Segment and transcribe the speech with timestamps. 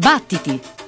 [0.00, 0.79] Battiti!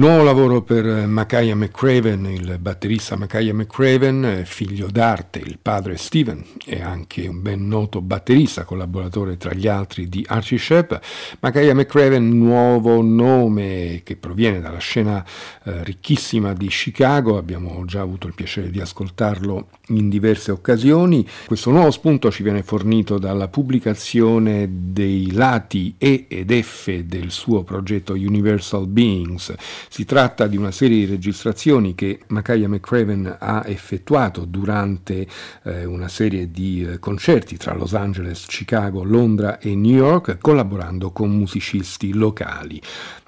[0.00, 6.80] Nuovo lavoro per Makaya McCraven, il batterista Makaya McCraven, figlio d'arte, il padre Steven è
[6.80, 10.92] anche un ben noto batterista, collaboratore tra gli altri di Archie Shepp.
[11.40, 15.24] Makaya McCraven, nuovo nome che proviene dalla scena
[15.64, 21.26] eh, ricchissima di Chicago, abbiamo già avuto il piacere di ascoltarlo in diverse occasioni.
[21.44, 27.64] Questo nuovo spunto ci viene fornito dalla pubblicazione dei lati E ed F del suo
[27.64, 29.52] progetto Universal Beings.
[29.88, 35.26] Si tratta di una serie di registrazioni che Makaya McCraven ha effettuato durante
[35.62, 41.10] eh, una serie di eh, concerti tra Los Angeles, Chicago, Londra e New York, collaborando
[41.10, 42.78] con musicisti locali.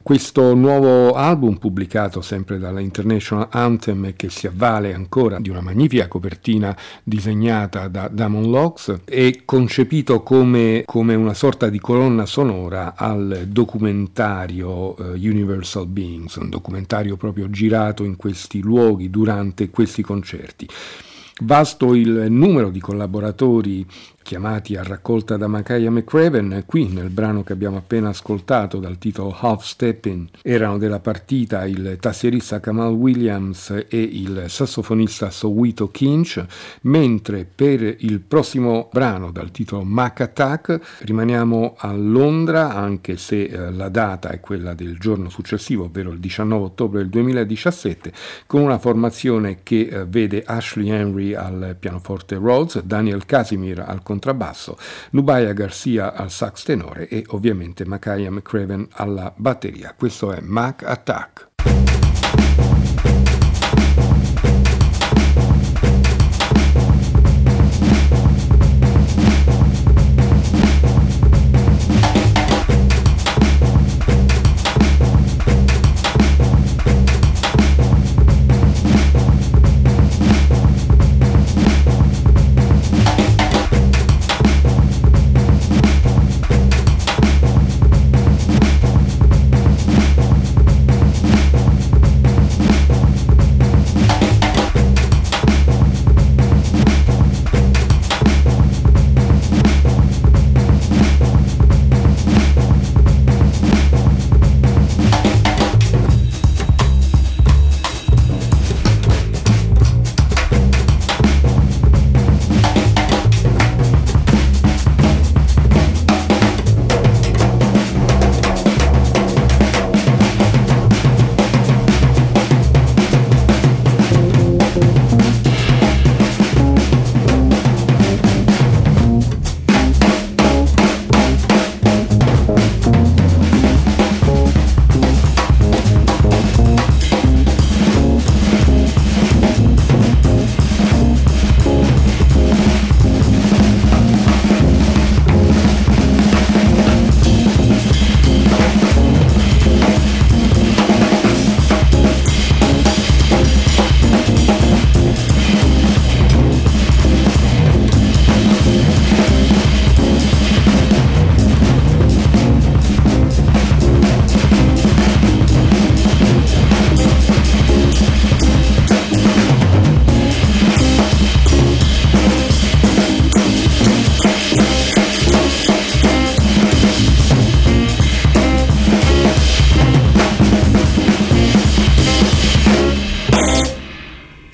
[0.03, 5.61] Questo nuovo album, pubblicato sempre dalla International Anthem e che si avvale ancora di una
[5.61, 12.95] magnifica copertina disegnata da Damon Locks, è concepito come, come una sorta di colonna sonora
[12.97, 20.69] al documentario uh, Universal Beings, un documentario proprio girato in questi luoghi durante questi concerti.
[21.43, 23.87] Vasto il numero di collaboratori
[24.23, 29.37] chiamati a raccolta da Makaya McCraven, qui nel brano che abbiamo appena ascoltato dal titolo
[29.39, 36.45] Half Stepping erano della partita il tassierista Kamal Williams e il sassofonista Sowito Kinch,
[36.83, 43.71] mentre per il prossimo brano dal titolo Mac Attack rimaniamo a Londra, anche se eh,
[43.73, 48.13] la data è quella del giorno successivo, ovvero il 19 ottobre del 2017,
[48.47, 54.77] con una formazione che eh, vede Ashley Henry al pianoforte Rhodes, Daniel Casimir al contrabbasso,
[55.11, 59.95] Nubaya Garcia al sax tenore e ovviamente Makaya McCraven alla batteria.
[59.97, 61.51] Questo è Mac Attack.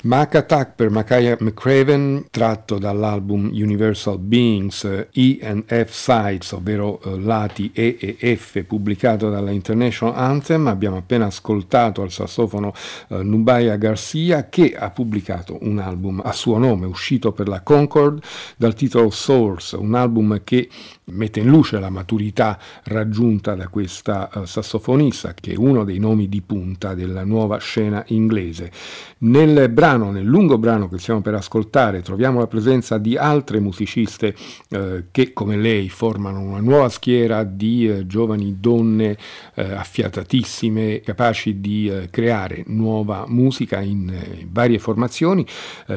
[0.08, 7.18] Mac Attack per Makaya McCraven, tratto dall'album Universal Beings E and F Sides, ovvero eh,
[7.20, 10.66] lati E e F, pubblicato dalla International Anthem.
[10.68, 12.72] Abbiamo appena ascoltato al sassofono
[13.08, 18.22] eh, Nubaya Garcia che ha pubblicato un album a suo nome, uscito per la Concord,
[18.56, 20.70] dal titolo Source, un album che
[21.10, 26.28] mette in luce la maturità raggiunta da questa uh, sassofonista che è uno dei nomi
[26.28, 28.70] di punta della nuova scena inglese.
[29.18, 34.34] Nel brano, nel lungo brano che stiamo per ascoltare, troviamo la presenza di altre musiciste
[34.70, 39.16] uh, che come lei formano una nuova schiera di uh, giovani donne
[39.54, 45.44] affiatatissime, capaci di creare nuova musica in varie formazioni,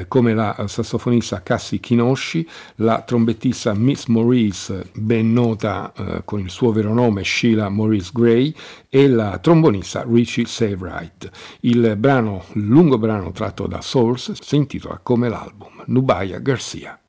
[0.08, 6.72] come la sassofonista Cassie Kinoshi, la trombettista Miss Maurice ben nota eh, con il suo
[6.72, 8.54] vero nome Sheila Maurice Gray,
[8.90, 11.30] e la trombonista Richie Savewright.
[11.62, 17.01] Il brano, lungo brano tratto da Source, si intitola come l'album Nubaya Garcia.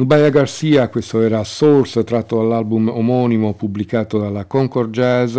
[0.00, 5.38] Nubaya Garcia, questo era Source tratto dall'album omonimo pubblicato dalla Concord Jazz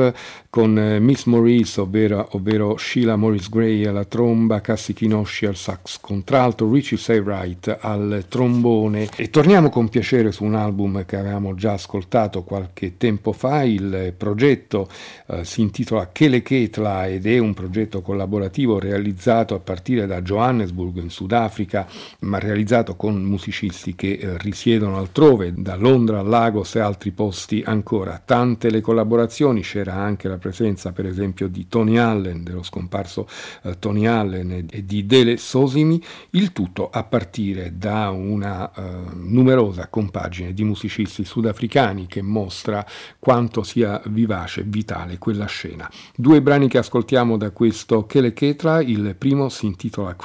[0.52, 5.98] con eh, Miss Maurice, ovvero, ovvero Sheila Morris Gray alla tromba, Cassie Kinoshi al sax
[6.02, 9.08] contralto, Richie Saywright al trombone.
[9.16, 13.64] E torniamo con piacere su un album che avevamo già ascoltato qualche tempo fa.
[13.64, 14.90] Il progetto
[15.28, 20.98] eh, si intitola Kele Ketla ed è un progetto collaborativo realizzato a partire da Johannesburg
[20.98, 21.88] in Sudafrica,
[22.20, 27.64] ma realizzato con musicisti che eh, risiedono altrove, da Londra a Lagos e altri posti
[27.66, 28.22] ancora.
[28.24, 33.28] Tante le collaborazioni, c'era anche la presenza per esempio di Tony Allen, dello scomparso
[33.64, 38.82] eh, Tony Allen e di Dele Sosimi, il tutto a partire da una eh,
[39.14, 42.86] numerosa compagine di musicisti sudafricani che mostra
[43.20, 45.90] quanto sia vivace e vitale quella scena.
[46.16, 50.16] Due brani che ascoltiamo da questo Kele Ketra, il primo si intitola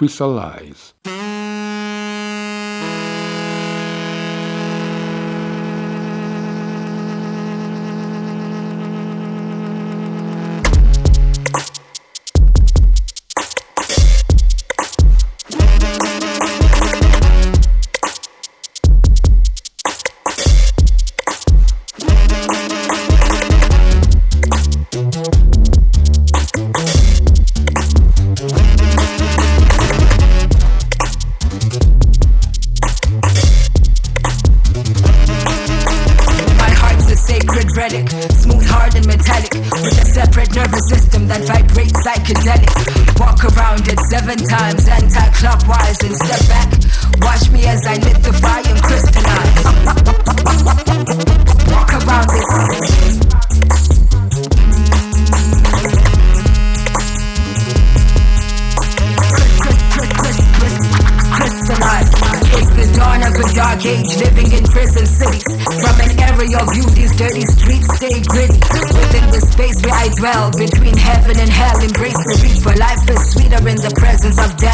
[73.69, 74.66] in the presence of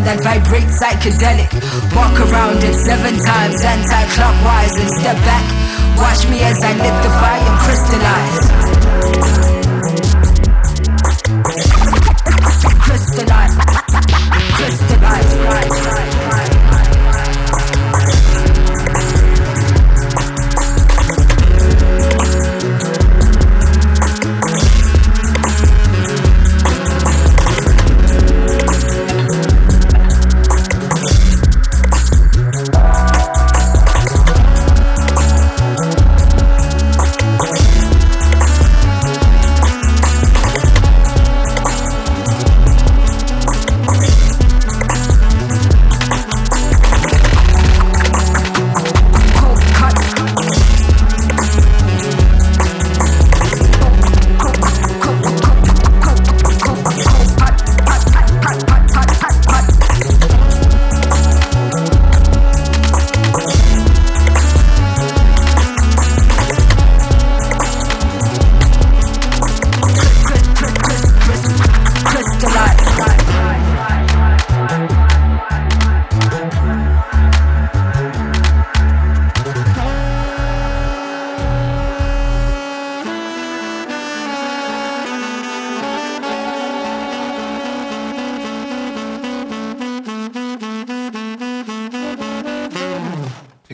[0.00, 1.50] system that vibrates psychedelic.
[1.94, 5.44] Walk around it seven times anti-clockwise and step back.
[5.98, 8.79] Watch me as I lit the fire and crystallize.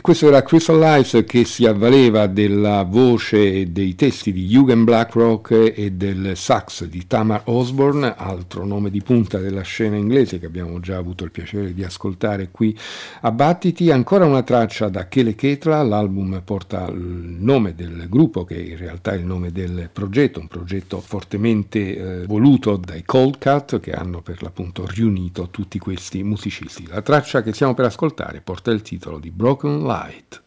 [0.07, 5.73] Questo era Crystal Lives che si avvaleva della voce e dei testi di Eugen Blackrock
[5.75, 10.79] e del sax di Tamar Osborne, altro nome di punta della scena inglese che abbiamo
[10.79, 12.73] già avuto il piacere di ascoltare qui
[13.19, 13.91] a Battiti.
[13.91, 19.11] Ancora una traccia da Kele Ketla, l'album porta il nome del gruppo che in realtà
[19.11, 24.21] è il nome del progetto, un progetto fortemente eh, voluto dai Cold Cut che hanno
[24.21, 26.87] per l'appunto riunito tutti questi musicisti.
[26.87, 30.46] La traccia che stiamo per ascoltare porta il titolo di Broken light.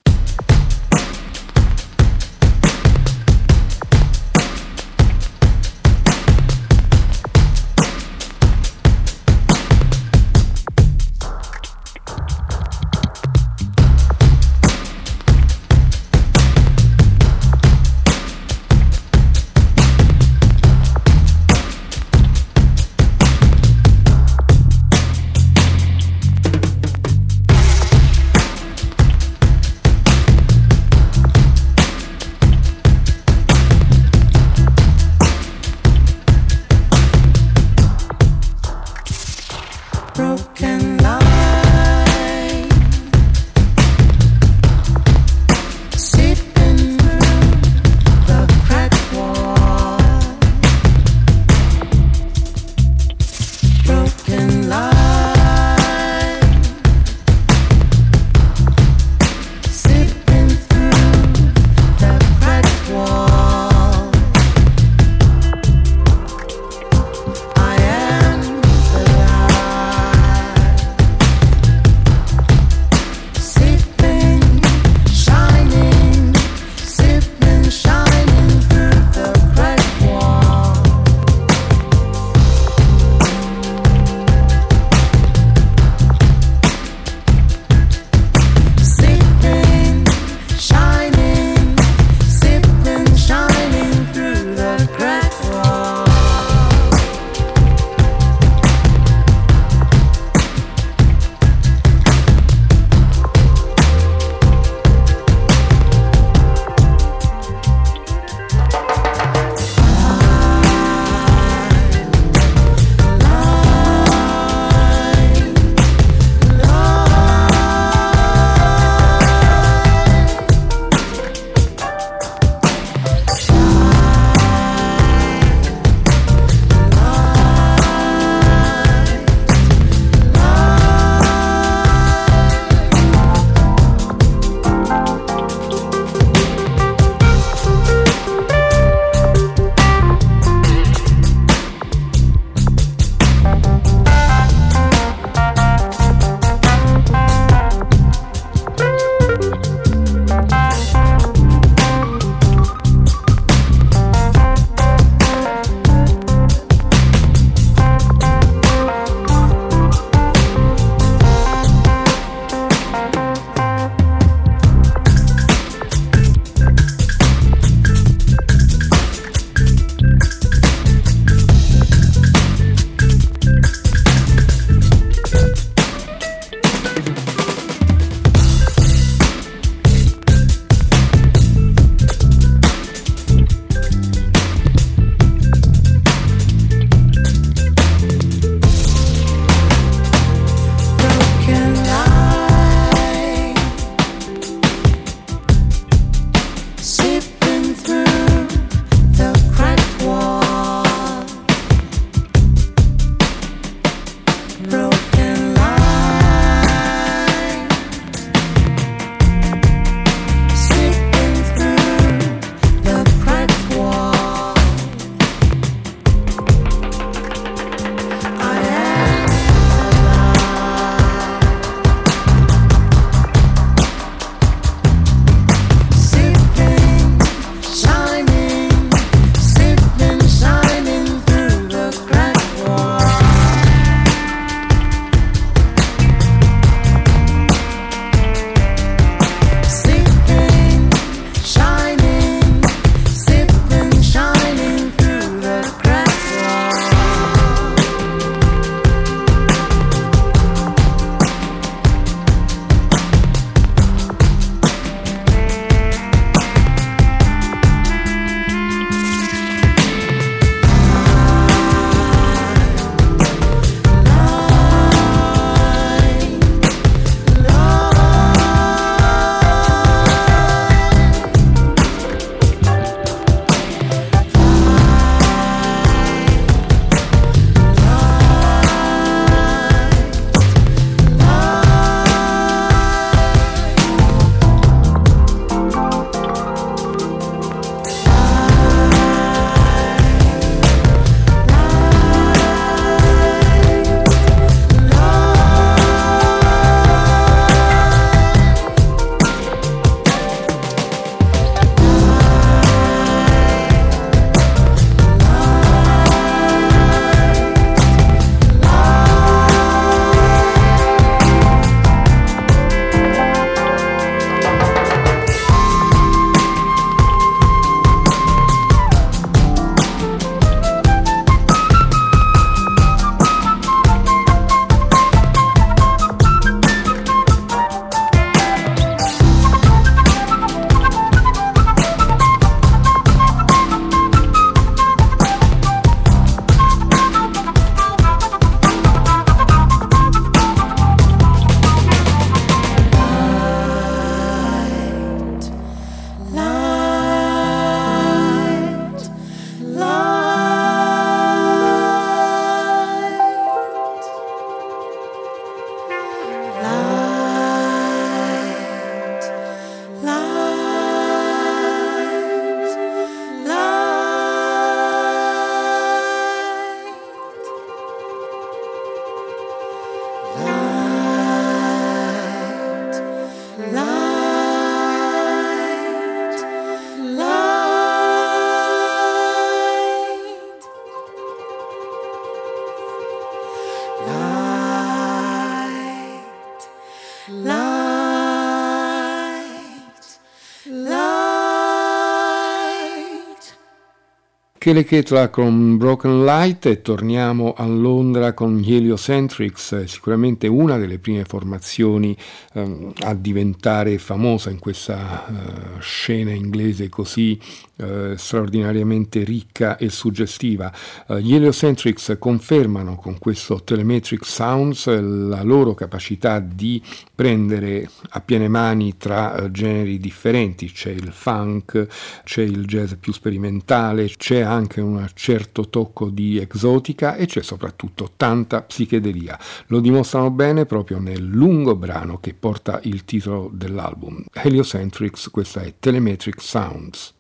[394.61, 400.99] Kelly Ketla con Broken Light e torniamo a Londra con gli Heliocentrics, sicuramente una delle
[400.99, 402.15] prime formazioni
[402.53, 407.39] eh, a diventare famosa in questa eh, scena inglese così
[407.77, 410.73] eh, straordinariamente ricca e suggestiva.
[411.07, 416.83] Eh, gli Heliocentrics confermano con questo Telemetric Sounds la loro capacità di
[417.15, 421.87] prendere a piene mani tra eh, generi differenti, c'è il funk,
[422.25, 428.11] c'è il jazz più sperimentale, c'è anche un certo tocco di exotica e c'è soprattutto
[428.17, 429.39] tanta psichedelia.
[429.67, 434.25] Lo dimostrano bene proprio nel lungo brano che porta il titolo dell'album.
[434.33, 437.15] Heliocentrics, questa è Telemetric Sounds.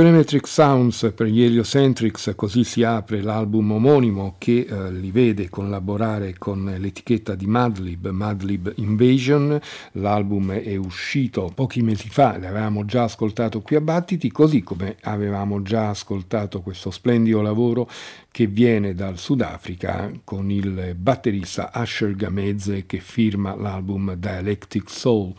[0.00, 6.38] Telemetric Sounds per gli Heliocentrics, così si apre l'album omonimo che eh, li vede collaborare
[6.38, 9.60] con l'etichetta di Madlib, Madlib Invasion.
[9.92, 15.60] L'album è uscito pochi mesi fa, l'avevamo già ascoltato qui a Battiti, così come avevamo
[15.60, 17.86] già ascoltato questo splendido lavoro
[18.32, 25.34] che viene dal Sudafrica con il batterista Asher Gameze che firma l'album Dialectic Soul.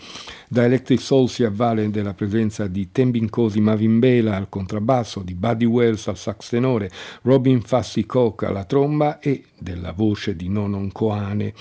[0.50, 6.50] Dialectic Soul si avvale della presenza di Tembinkosi Mavimbela contrabbasso, di Buddy Wells al sax
[6.50, 6.92] tenore,
[7.24, 11.54] Robin Fassi Koch alla tromba e della voce di Nonon Koane.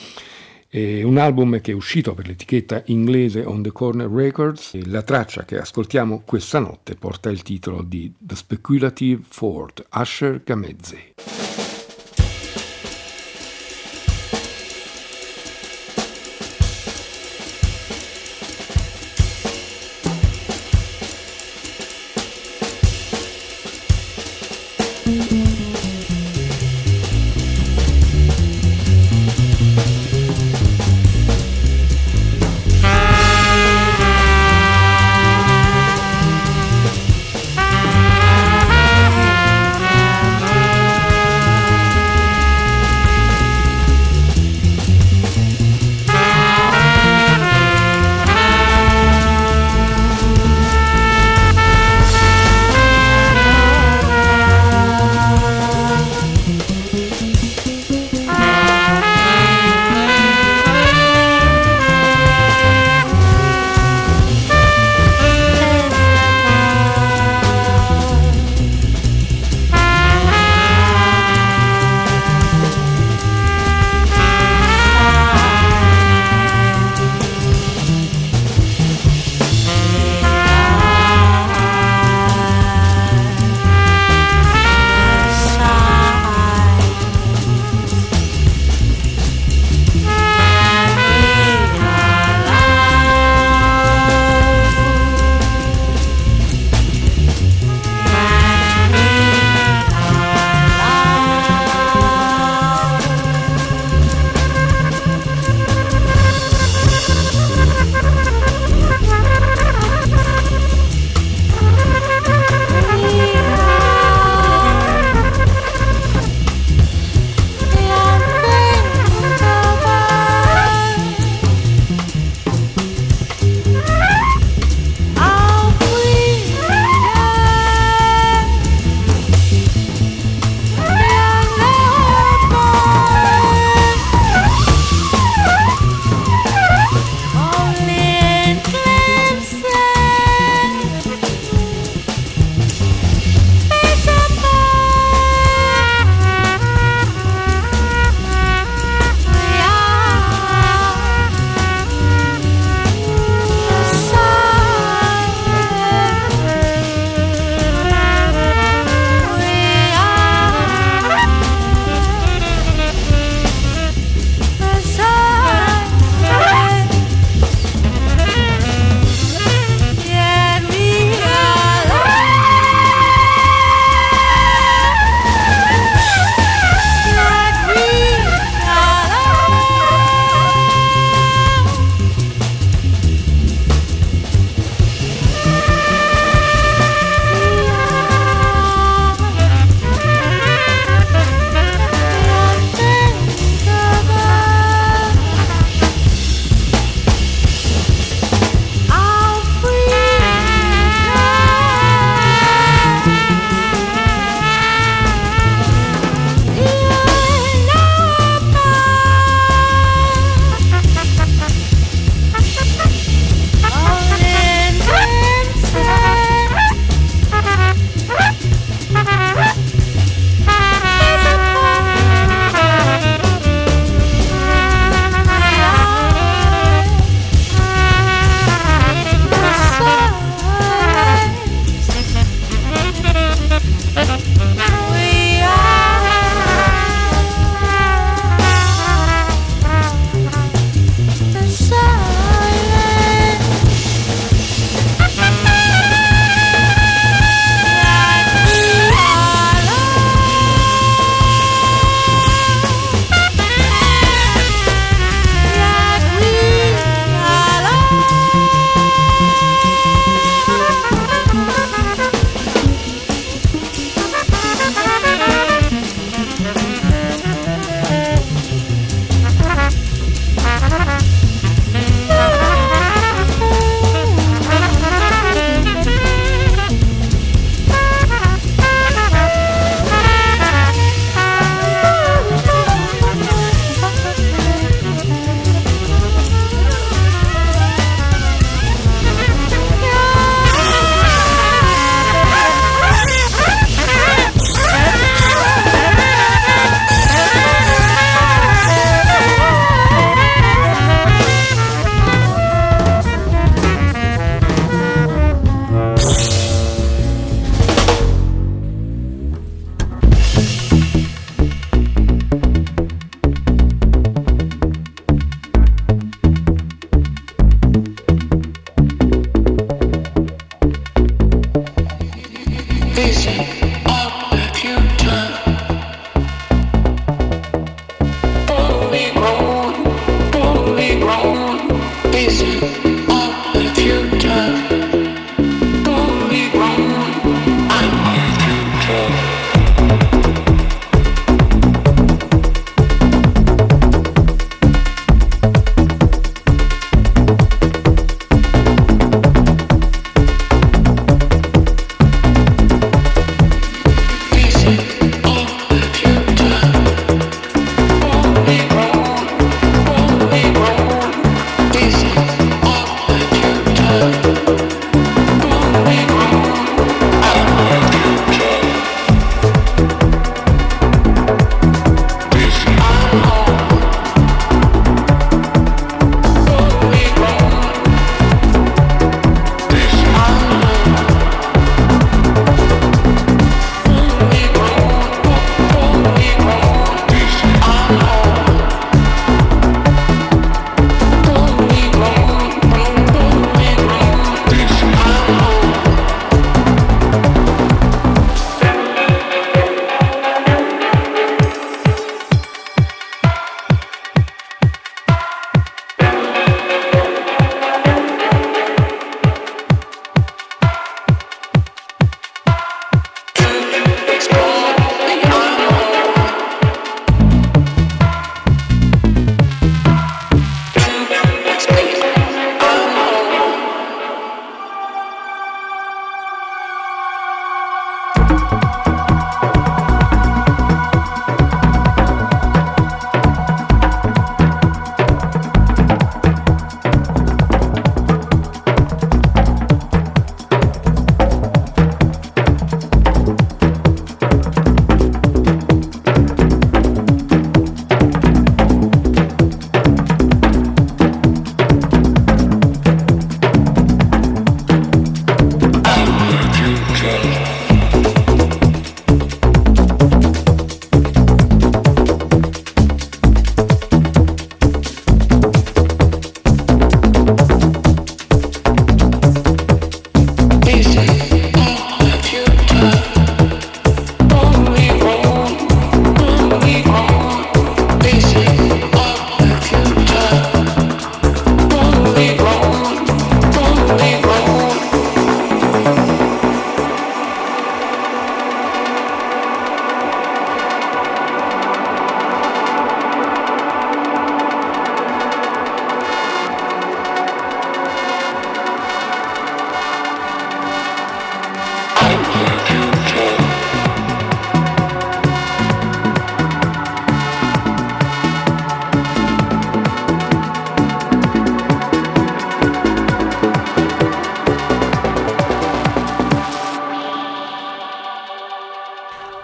[0.68, 5.44] È un album che è uscito per l'etichetta inglese On the Corner Records la traccia
[5.44, 11.49] che ascoltiamo questa notte porta il titolo di The Speculative Fort, Asher Gamezze.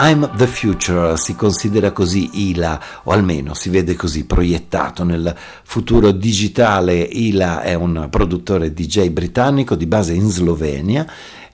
[0.09, 5.34] I'm the Future, si considera così Ila, o almeno si vede così proiettato nel
[5.64, 7.00] futuro digitale.
[7.02, 11.04] Ila è un produttore DJ britannico di base in Slovenia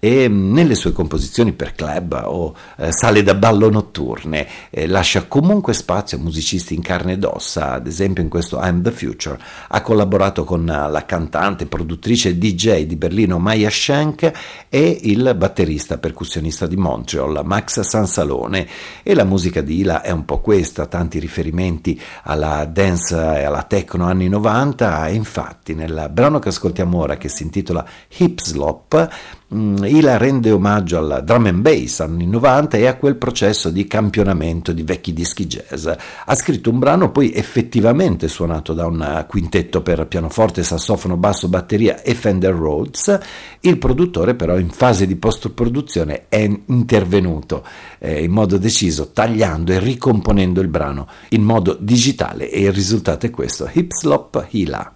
[0.05, 5.74] e nelle sue composizioni per club o eh, sale da ballo notturne eh, lascia comunque
[5.74, 9.38] spazio a musicisti in carne ed ossa, ad esempio in questo I'm the Future
[9.68, 14.30] ha collaborato con la cantante, produttrice DJ di Berlino Maya Schenk
[14.68, 18.66] e il batterista percussionista di Montreal Max Sansalone.
[19.05, 23.62] E la musica di Ila è un po' questa, tanti riferimenti alla dance e alla
[23.62, 27.86] techno anni 90 e infatti nel brano che ascoltiamo ora che si intitola
[28.16, 33.68] Hip Slop Ila rende omaggio al drum and bass anni 90 e a quel processo
[33.68, 35.86] di campionamento di vecchi dischi jazz.
[36.24, 42.00] Ha scritto un brano poi effettivamente suonato da un quintetto per pianoforte, sassofono, basso, batteria
[42.00, 43.18] e Fender Rhodes.
[43.61, 47.62] Il produttore però in fase di post-produzione è intervenuto
[47.98, 53.26] eh, in modo deciso tagliando e ricomponendo il brano in modo digitale e il risultato
[53.26, 54.94] è questo, Hip Slop Hila.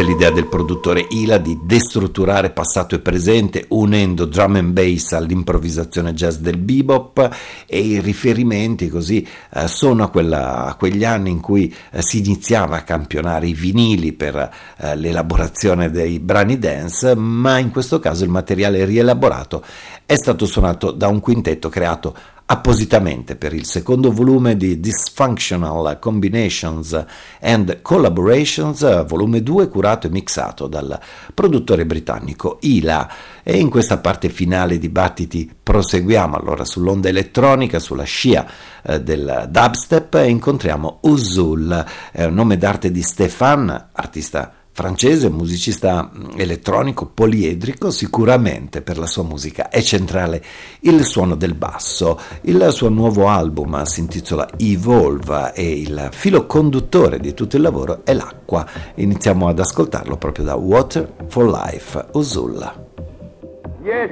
[0.00, 5.12] Questa è l'idea del produttore Ila di destrutturare passato e presente unendo drum and bass
[5.12, 7.36] all'improvvisazione jazz del bebop
[7.66, 12.20] e i riferimenti così eh, sono a, quella, a, quegli anni in cui eh, si
[12.20, 14.36] iniziava a campionare i vinili per
[14.78, 19.62] eh, l'elaborazione dei brani dance, ma in questo caso il materiale rielaborato
[20.06, 22.16] è stato suonato da un quintetto creato
[22.52, 27.04] appositamente per il secondo volume di Dysfunctional Combinations
[27.40, 30.98] and Collaborations, volume 2 curato e mixato dal
[31.32, 33.08] produttore britannico Ila.
[33.44, 38.44] E in questa parte finale di battiti proseguiamo allora sull'onda elettronica, sulla scia
[38.82, 46.38] eh, del dubstep e incontriamo Usul, eh, nome d'arte di Stefan, artista francese, musicista mm,
[46.38, 50.42] elettronico poliedrico, sicuramente per la sua musica è centrale
[50.80, 52.18] il suono del basso.
[52.42, 58.00] Il suo nuovo album si intitola Evolve e il filo conduttore di tutto il lavoro
[58.04, 58.66] è l'acqua.
[58.94, 62.88] Iniziamo ad ascoltarlo proprio da Water for Life, Usulla.
[63.82, 64.10] Yes,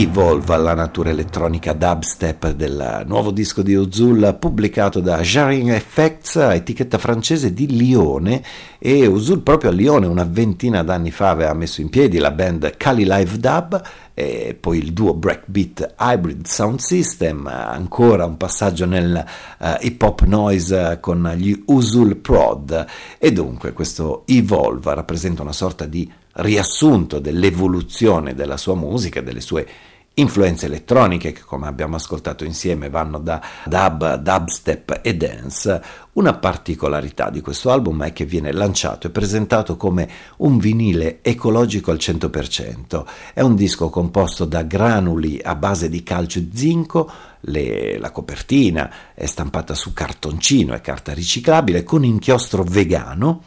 [0.04, 6.98] Evolve, la natura elettronica dubstep del nuovo disco di Ozul pubblicato da Jarring Effects, etichetta
[6.98, 8.42] francese di Lione
[8.78, 12.76] e Ozul proprio a Lione una ventina d'anni fa aveva messo in piedi la band
[12.76, 13.82] Cali Live Dub
[14.12, 19.24] e poi il duo Breakbeat Hybrid Sound System, ancora un passaggio nel
[19.58, 22.86] uh, hip hop noise con gli Usul Prod.
[23.16, 29.66] E dunque questo Evolve rappresenta una sorta di riassunto dell'evoluzione della sua musica, delle sue
[30.14, 35.82] influenze elettroniche che come abbiamo ascoltato insieme vanno da dub, dubstep e dance,
[36.12, 40.08] una particolarità di questo album è che viene lanciato e presentato come
[40.38, 43.04] un vinile ecologico al 100%.
[43.34, 47.10] È un disco composto da granuli a base di calcio e zinco,
[47.46, 53.42] le, la copertina è stampata su cartoncino e carta riciclabile con inchiostro vegano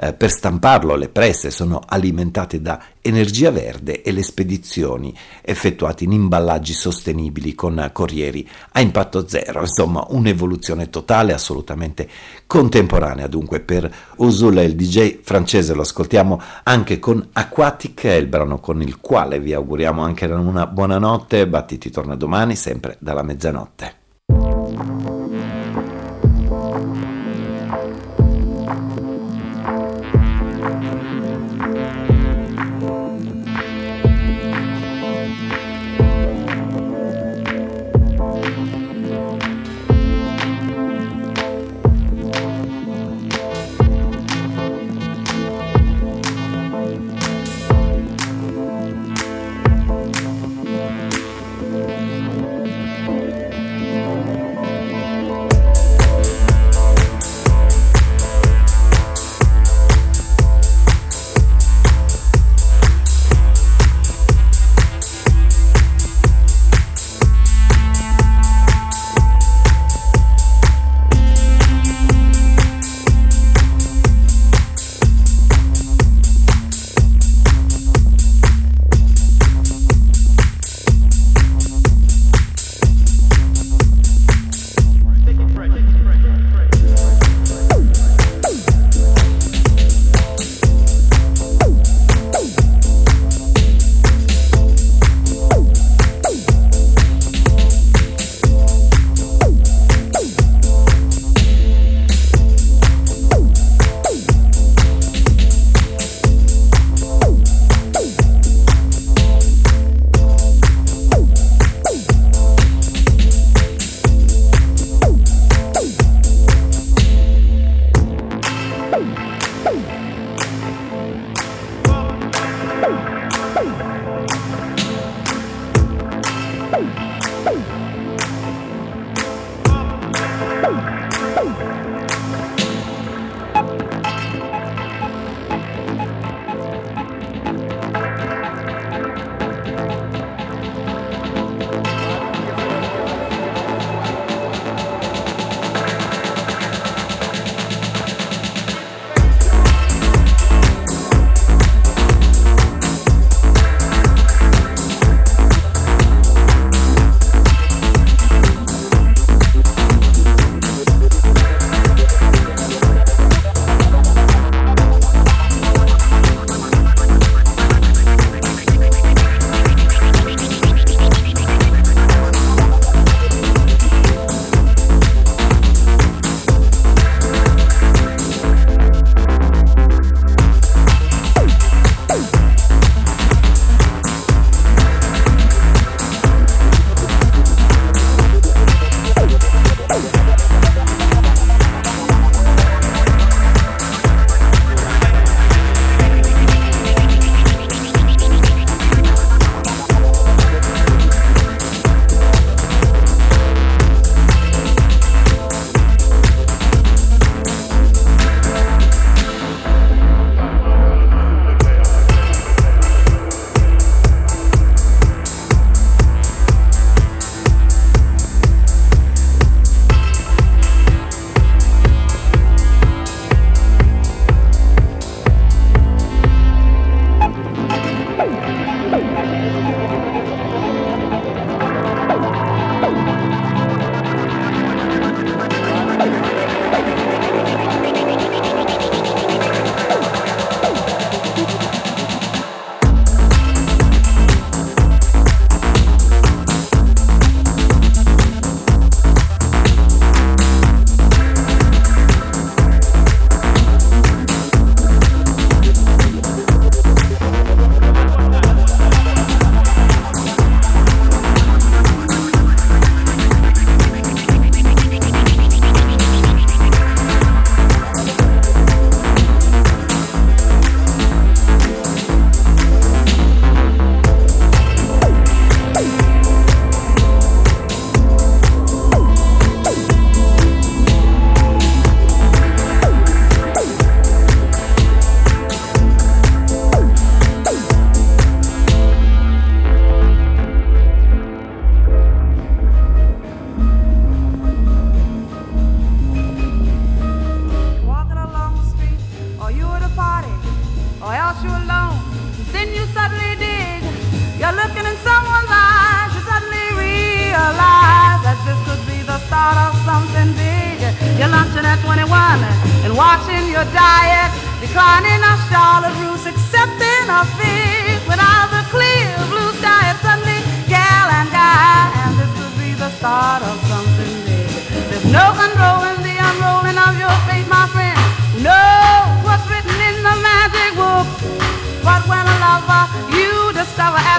[0.00, 5.12] eh, per stamparlo le presse sono alimentate da energia verde e le spedizioni
[5.42, 12.08] effettuate in imballaggi sostenibili con corrieri a impatto zero, insomma un'evoluzione totale assolutamente
[12.46, 13.26] contemporanea.
[13.26, 19.00] Dunque per Usul il DJ francese lo ascoltiamo anche con Aquatic, il brano con il
[19.00, 25.17] quale vi auguriamo anche una buona notte, Battiti torna domani sempre dalla mezzanotte.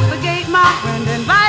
[0.01, 1.48] Applegate, my friend, invite.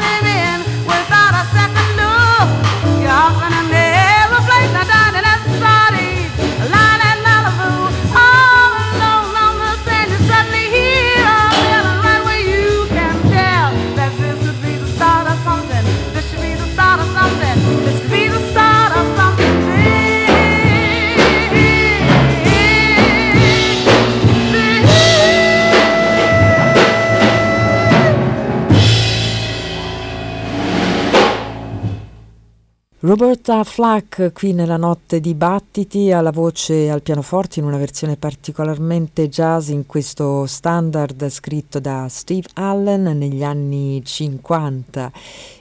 [33.11, 38.17] Roberta Flack qui nella notte di battiti alla voce e al pianoforte in una versione
[38.17, 45.11] particolarmente jazz in questo standard scritto da Steve Allen negli anni 50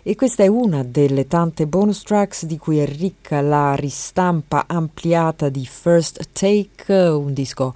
[0.04, 5.50] e questa è una delle tante bonus tracks di cui è ricca la ristampa ampliata
[5.50, 7.74] di First Take, un disco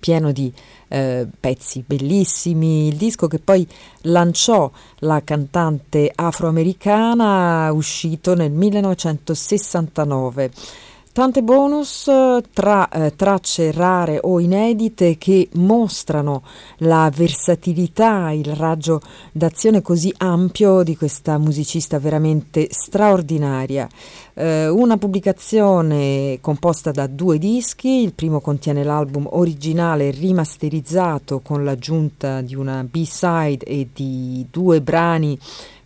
[0.00, 0.52] pieno di
[0.88, 3.64] eh, pezzi bellissimi, il disco che poi
[4.02, 4.70] lanciò
[5.00, 10.50] la cantante afroamericana uscito nel 1969.
[11.12, 12.08] Tante bonus
[12.52, 16.44] tra eh, tracce rare o inedite che mostrano
[16.78, 19.00] la versatilità, il raggio
[19.32, 23.88] d'azione così ampio di questa musicista veramente straordinaria.
[24.40, 32.40] Eh, una pubblicazione composta da due dischi, il primo contiene l'album originale rimasterizzato con l'aggiunta
[32.40, 35.38] di una B-side e di due brani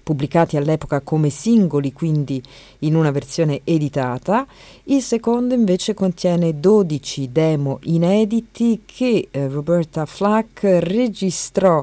[0.04, 2.40] pubblicati all'epoca come singoli, quindi
[2.80, 4.46] in una versione editata.
[4.84, 11.82] Il secondo invece contiene 12 demo inediti che eh, Roberta Flack registrò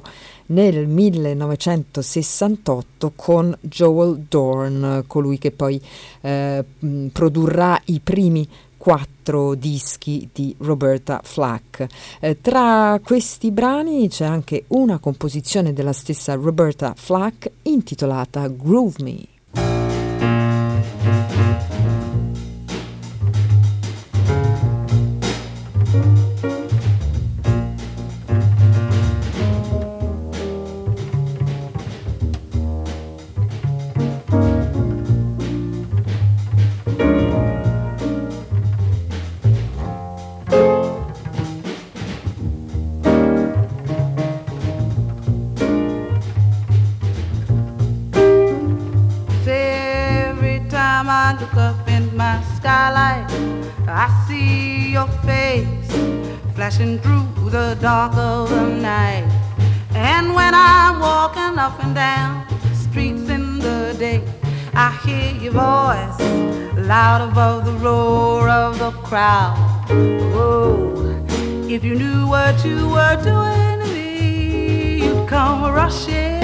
[0.52, 5.80] nel 1968 con Joel Dorn, colui che poi
[6.22, 6.66] eh,
[7.12, 8.48] produrrà i primi
[8.78, 11.86] quattro dischi di Roberta Flack.
[12.20, 19.28] Eh, tra questi brani c'è anche una composizione della stessa Roberta Flack intitolata Groove Me.
[52.56, 53.28] Skylight,
[53.88, 55.92] I see your face
[56.56, 59.28] flashing through the dark of the night.
[59.94, 64.22] And when I'm walking up and down streets in the day,
[64.74, 66.20] I hear your voice
[66.88, 69.58] loud above the roar of the crowd.
[70.34, 71.26] Oh,
[71.68, 76.42] if you knew what you were doing to me, you'd come rushing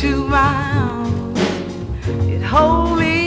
[0.00, 1.40] to my arms.
[2.28, 3.21] You'd hold me.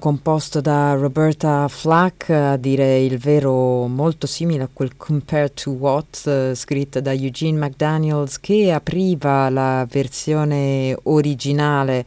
[0.00, 6.22] Composto da Roberta Flack, a dire il vero molto simile a quel Compared to What
[6.24, 12.04] uh, scritto da Eugene McDaniels che apriva la versione originale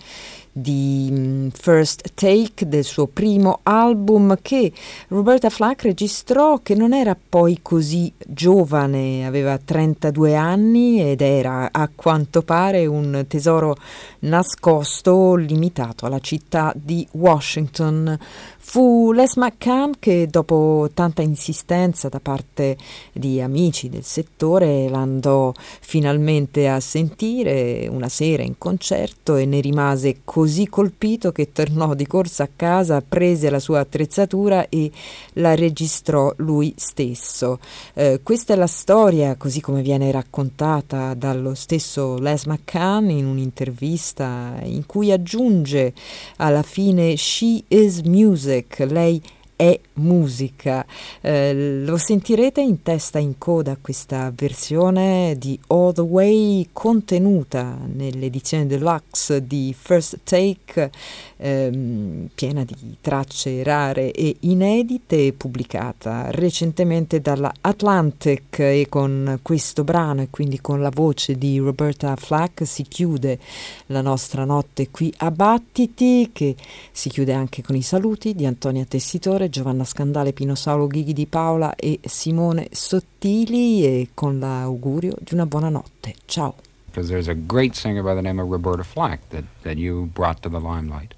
[0.56, 4.72] di First Take del suo primo album che
[5.08, 11.90] Roberta Flack registrò che non era poi così giovane, aveva 32 anni ed era a
[11.94, 13.76] quanto pare un tesoro
[14.20, 18.18] nascosto limitato alla città di Washington.
[18.66, 22.76] Fu Les McCann che dopo tanta insistenza da parte
[23.12, 30.22] di amici del settore l'andò finalmente a sentire una sera in concerto e ne rimase
[30.24, 34.90] così colpito che tornò di corsa a casa, prese la sua attrezzatura e
[35.34, 37.60] la registrò lui stesso.
[37.94, 44.56] Eh, questa è la storia così come viene raccontata dallo stesso Les McCann in un'intervista
[44.64, 45.94] in cui aggiunge
[46.38, 49.22] alla fine She is music music, lei
[49.64, 50.86] è musica.
[51.22, 58.68] Eh, lo sentirete in testa in coda questa versione di All the Way contenuta nell'edizione
[58.68, 60.92] deluxe di First Take,
[61.38, 70.24] ehm, piena di tracce rare e inedite, pubblicata recentemente dalla Atlantic e con questo brano
[70.24, 73.40] e quindi con la voce di Roberta Flack si chiude
[73.88, 76.56] la nostra notte qui a Battiti che
[76.92, 81.28] si chiude anche con i saluti di Antonia Tessitore, Giovanna Scandale, Pino Saulo Ghighi di
[81.28, 86.16] Paola e Simone Sottili e con l'augurio di una buona notte.
[86.26, 86.56] Ciao.
[86.88, 90.42] Because there's a great singer by the name of Roberta Flack that, that you brought
[90.42, 91.14] to the limelight.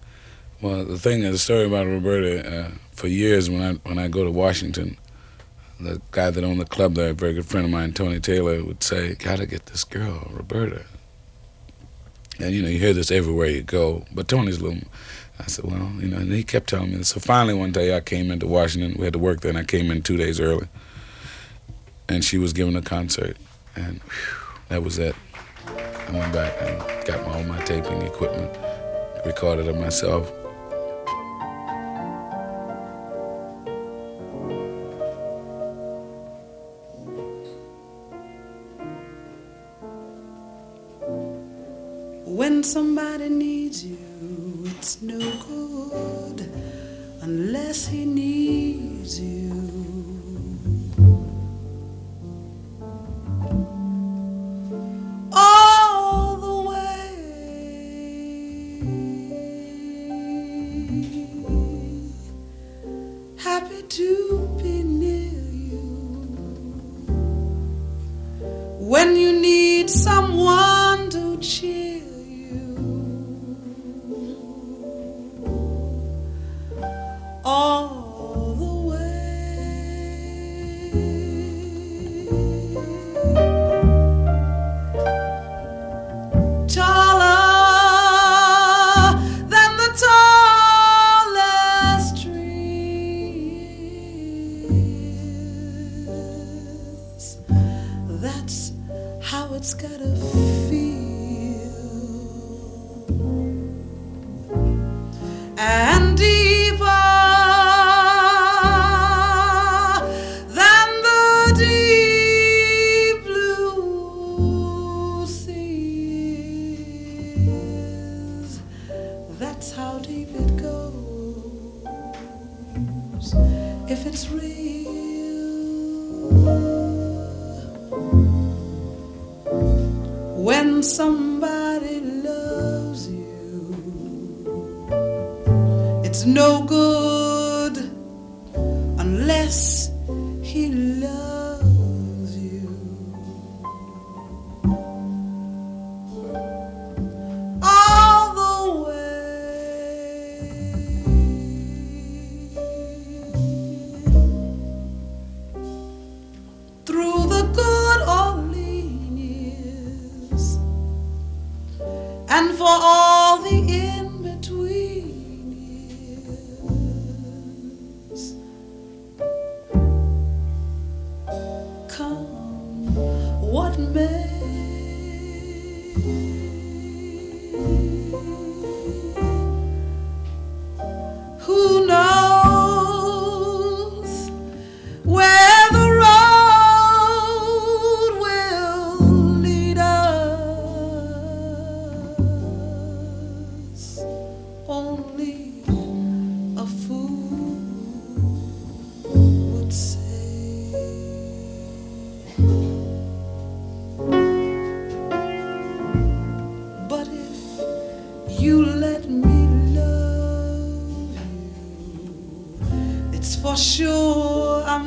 [0.62, 4.10] Well, the thing is, the story about Roberta, uh, for years when I when I
[4.10, 4.98] go to Washington,
[5.80, 8.64] the guy that owned the club there, a very good friend of mine, Tony Taylor,
[8.64, 10.82] would say, "Gotta get this girl, Roberta."
[12.40, 14.06] And you know, you hear this everywhere you go.
[14.14, 14.88] But Tony's a little
[15.40, 17.04] I said, well, you know, and he kept telling me.
[17.04, 18.96] So finally, one day I came into Washington.
[18.98, 20.68] We had to work there, and I came in two days early.
[22.08, 23.38] And she was giving a concert,
[23.76, 25.16] and whew, that was it.
[25.68, 28.56] I went back and got my, all my taping equipment,
[29.26, 30.32] recorded it myself.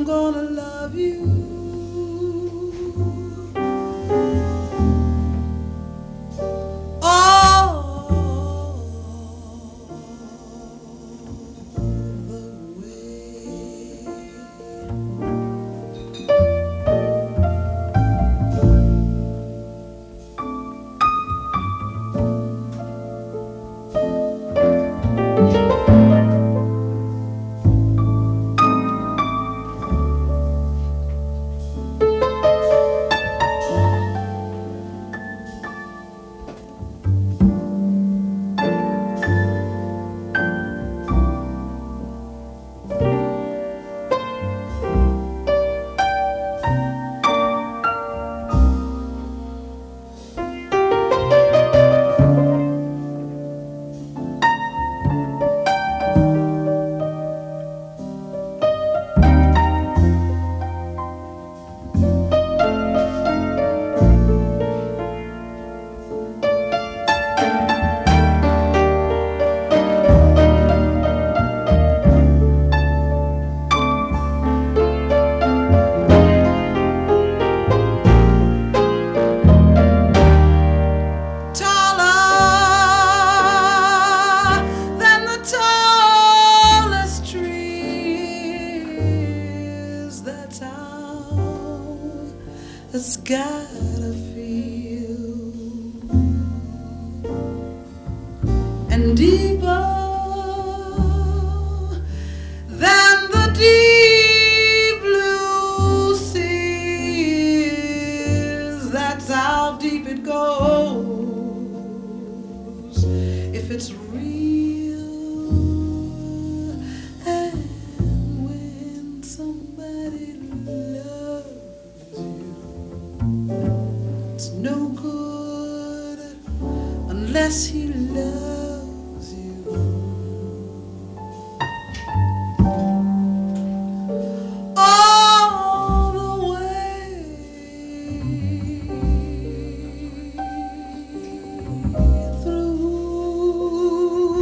[0.09, 0.48] Gonna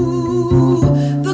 [0.07, 1.26] Ooh,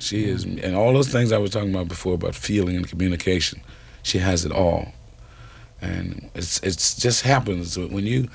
[0.00, 0.62] She is, mm.
[0.62, 3.60] and all those things I was talking about before about feeling and communication.
[4.02, 4.92] She has it all,
[5.80, 8.28] and it's it's just happens when you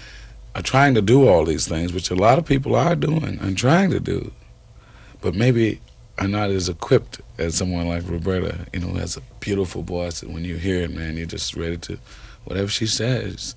[0.56, 3.58] are trying to do all these things, which a lot of people are doing and
[3.58, 4.32] trying to do,
[5.22, 5.80] but maybe
[6.18, 10.22] are not as equipped as someone like Roberta, you know, who has a beautiful voice,
[10.22, 11.98] and when you hear it, man, you're just ready to
[12.44, 13.56] whatever she says,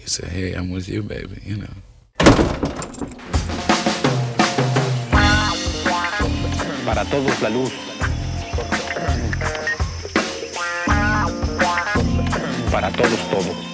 [0.00, 3.09] you say, hey, I'm with you, baby, you know.
[6.84, 7.72] Para todos la luz.
[12.72, 13.69] Para todos todo.